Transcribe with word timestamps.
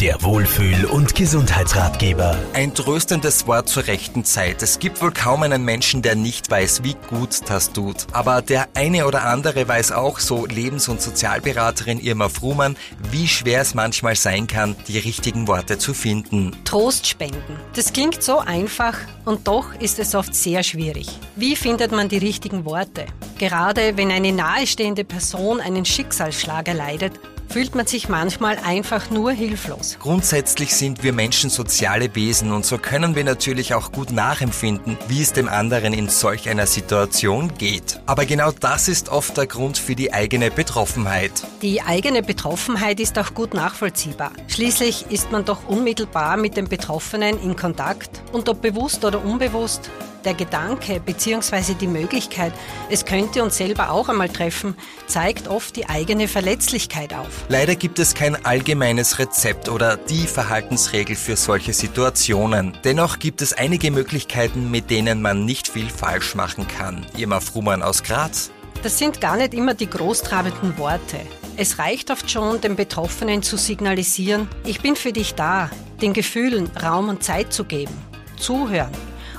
Der 0.00 0.22
Wohlfühl- 0.22 0.84
und 0.84 1.16
Gesundheitsratgeber. 1.16 2.38
Ein 2.52 2.72
tröstendes 2.72 3.48
Wort 3.48 3.68
zur 3.68 3.88
rechten 3.88 4.24
Zeit. 4.24 4.62
Es 4.62 4.78
gibt 4.78 5.02
wohl 5.02 5.10
kaum 5.10 5.42
einen 5.42 5.64
Menschen, 5.64 6.02
der 6.02 6.14
nicht 6.14 6.48
weiß, 6.48 6.84
wie 6.84 6.94
gut 7.10 7.40
das 7.50 7.72
tut. 7.72 8.06
Aber 8.12 8.40
der 8.40 8.68
eine 8.74 9.08
oder 9.08 9.24
andere 9.24 9.66
weiß 9.66 9.90
auch, 9.90 10.20
so 10.20 10.46
Lebens- 10.46 10.86
und 10.86 11.02
Sozialberaterin 11.02 11.98
Irma 11.98 12.28
Fruhmann, 12.28 12.76
wie 13.10 13.26
schwer 13.26 13.60
es 13.60 13.74
manchmal 13.74 14.14
sein 14.14 14.46
kann, 14.46 14.76
die 14.86 15.00
richtigen 15.00 15.48
Worte 15.48 15.78
zu 15.78 15.94
finden. 15.94 16.52
Trost 16.64 17.08
spenden. 17.08 17.56
Das 17.74 17.92
klingt 17.92 18.22
so 18.22 18.38
einfach 18.38 18.96
und 19.24 19.48
doch 19.48 19.74
ist 19.80 19.98
es 19.98 20.14
oft 20.14 20.32
sehr 20.32 20.62
schwierig. 20.62 21.08
Wie 21.34 21.56
findet 21.56 21.90
man 21.90 22.08
die 22.08 22.18
richtigen 22.18 22.64
Worte? 22.64 23.06
Gerade 23.38 23.96
wenn 23.96 24.12
eine 24.12 24.30
nahestehende 24.30 25.02
Person 25.02 25.60
einen 25.60 25.84
Schicksalsschlag 25.84 26.68
erleidet, 26.68 27.18
fühlt 27.48 27.74
man 27.74 27.86
sich 27.86 28.08
manchmal 28.08 28.58
einfach 28.58 29.10
nur 29.10 29.32
hilflos. 29.32 29.96
Grundsätzlich 30.00 30.74
sind 30.74 31.02
wir 31.02 31.12
Menschen 31.12 31.50
soziale 31.50 32.14
Wesen 32.14 32.52
und 32.52 32.64
so 32.64 32.78
können 32.78 33.14
wir 33.14 33.24
natürlich 33.24 33.74
auch 33.74 33.92
gut 33.92 34.12
nachempfinden, 34.12 34.96
wie 35.08 35.22
es 35.22 35.32
dem 35.32 35.48
anderen 35.48 35.92
in 35.92 36.08
solch 36.08 36.48
einer 36.48 36.66
Situation 36.66 37.52
geht. 37.56 38.00
Aber 38.06 38.24
genau 38.24 38.50
das 38.52 38.88
ist 38.88 39.08
oft 39.08 39.36
der 39.36 39.46
Grund 39.46 39.78
für 39.78 39.94
die 39.94 40.12
eigene 40.12 40.50
Betroffenheit. 40.50 41.32
Die 41.62 41.82
eigene 41.82 42.22
Betroffenheit 42.22 43.00
ist 43.00 43.18
auch 43.18 43.34
gut 43.34 43.54
nachvollziehbar. 43.54 44.32
Schließlich 44.48 45.06
ist 45.10 45.32
man 45.32 45.44
doch 45.44 45.68
unmittelbar 45.68 46.36
mit 46.36 46.56
dem 46.56 46.68
Betroffenen 46.68 47.40
in 47.42 47.56
Kontakt 47.56 48.22
und 48.32 48.48
ob 48.48 48.62
bewusst 48.62 49.04
oder 49.04 49.24
unbewusst, 49.24 49.90
der 50.28 50.34
Gedanke 50.34 51.00
bzw. 51.00 51.72
die 51.72 51.86
Möglichkeit, 51.86 52.52
es 52.90 53.06
könnte 53.06 53.42
uns 53.42 53.56
selber 53.56 53.90
auch 53.90 54.10
einmal 54.10 54.28
treffen, 54.28 54.76
zeigt 55.06 55.48
oft 55.48 55.74
die 55.74 55.88
eigene 55.88 56.28
Verletzlichkeit 56.28 57.14
auf. 57.14 57.46
Leider 57.48 57.74
gibt 57.74 57.98
es 57.98 58.12
kein 58.12 58.44
allgemeines 58.44 59.18
Rezept 59.18 59.70
oder 59.70 59.96
die 59.96 60.26
Verhaltensregel 60.26 61.16
für 61.16 61.36
solche 61.36 61.72
Situationen. 61.72 62.76
Dennoch 62.84 63.18
gibt 63.18 63.40
es 63.40 63.54
einige 63.54 63.90
Möglichkeiten, 63.90 64.70
mit 64.70 64.90
denen 64.90 65.22
man 65.22 65.46
nicht 65.46 65.66
viel 65.66 65.88
falsch 65.88 66.34
machen 66.34 66.68
kann. 66.68 67.06
Irma 67.16 67.40
Frumann 67.40 67.82
aus 67.82 68.02
Graz. 68.02 68.50
Das 68.82 68.98
sind 68.98 69.22
gar 69.22 69.38
nicht 69.38 69.54
immer 69.54 69.72
die 69.72 69.88
großtrabenden 69.88 70.76
Worte. 70.76 71.20
Es 71.56 71.78
reicht 71.78 72.10
oft 72.10 72.30
schon, 72.30 72.60
dem 72.60 72.76
Betroffenen 72.76 73.42
zu 73.42 73.56
signalisieren, 73.56 74.46
ich 74.66 74.82
bin 74.82 74.94
für 74.94 75.14
dich 75.14 75.34
da, 75.34 75.70
den 76.02 76.12
Gefühlen 76.12 76.70
Raum 76.76 77.08
und 77.08 77.24
Zeit 77.24 77.50
zu 77.54 77.64
geben, 77.64 77.96
zuhören 78.36 78.92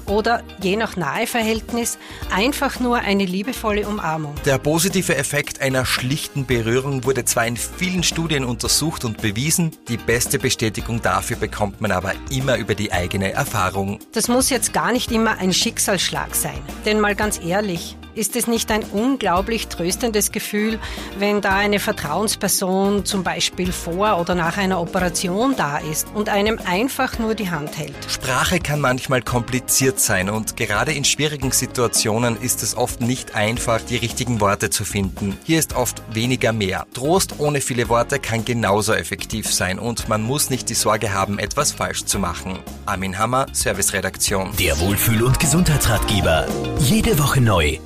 oder 0.10 0.44
je 0.62 0.76
nach 0.76 0.96
Naheverhältnis 0.96 1.98
einfach 2.32 2.80
nur 2.80 2.98
eine 2.98 3.26
liebevolle 3.26 3.88
Umarmung. 3.88 4.36
Der 4.46 4.58
positive 4.58 5.16
Effekt 5.16 5.62
einer 5.62 5.86
schlichten 5.86 6.46
Berührung 6.46 7.06
wurde 7.06 7.26
zwar 7.26 7.48
in 7.48 7.58
vielen 7.58 8.04
Studien 8.04 8.44
untersucht 8.44 9.06
und 9.06 9.22
bewiesen, 9.22 9.72
die 9.88 9.98
beste 9.98 10.40
Bestätigung 10.40 11.02
dafür 11.02 11.38
bekommt 11.38 11.82
man 11.82 11.92
aber 11.92 12.14
immer 12.30 12.58
über 12.58 12.76
die 12.76 12.92
eigene 12.92 13.32
Erfahrung. 13.32 14.00
Das 14.14 14.28
muss 14.28 14.50
jetzt 14.50 14.74
gar 14.74 14.92
nicht 14.92 15.12
immer 15.12 15.38
ein 15.38 15.54
Schicksalsschlag 15.54 16.36
sein. 16.36 16.60
Denn 16.86 17.00
mal 17.00 17.16
ganz 17.16 17.40
ehrlich, 17.44 17.96
ist 18.20 18.36
es 18.36 18.48
nicht 18.48 18.70
ein 18.70 18.84
unglaublich 18.84 19.70
tröstendes 19.70 20.34
Gefühl, 20.34 20.78
wenn 21.18 21.40
da 21.40 21.56
eine 21.56 21.80
Vertrauensperson 21.80 23.06
zum 23.06 23.24
Beispiel 23.24 23.72
vor 23.72 24.20
oder 24.20 24.36
nach 24.36 24.58
einer 24.58 24.82
Operation 24.82 25.56
da 25.56 25.78
ist 25.78 26.08
und 26.14 26.28
einem 26.28 26.60
einfach 26.66 27.18
nur 27.18 27.34
die 27.34 27.50
Hand 27.50 27.78
hält? 27.78 27.96
Sprache 28.10 28.60
kann 28.60 28.82
manchmal 28.82 29.22
kompliziert 29.22 30.02
sein 30.02 30.30
und 30.30 30.58
gerade 30.58 30.92
in 30.92 31.06
schwierigen 31.06 31.52
Situationen 31.52 32.40
ist 32.42 32.62
es 32.62 32.76
oft 32.76 33.00
nicht 33.00 33.36
einfach, 33.36 33.80
die 33.80 33.96
richtigen 33.96 34.42
Worte 34.42 34.70
zu 34.70 34.84
finden. 34.84 35.38
Hier 35.46 35.58
ist 35.58 35.74
oft 35.74 36.04
weniger 36.14 36.52
mehr. 36.52 36.86
Trost 36.94 37.36
ohne 37.38 37.62
viele 37.62 37.88
Worte 37.88 38.20
kann 38.20 38.44
genauso 38.44 38.94
effektiv 38.94 39.52
sein 39.54 39.80
und 39.80 40.10
man 40.10 40.24
muss 40.24 40.50
nicht 40.50 40.70
die 40.70 40.74
Sorge 40.74 41.14
haben, 41.14 41.40
etwas 41.40 41.72
falsch 41.72 42.04
zu 42.04 42.20
machen. 42.20 42.60
Armin 42.86 43.18
Hammer, 43.18 43.46
Serviceredaktion. 43.54 44.52
Der 44.60 44.78
Wohlfühl- 44.80 45.24
und 45.24 45.40
Gesundheitsratgeber. 45.40 46.48
Jede 46.80 47.18
Woche 47.18 47.40
neu 47.40 47.80